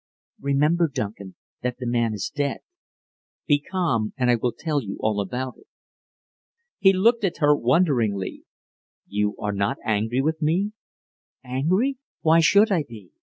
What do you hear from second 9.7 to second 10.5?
angry with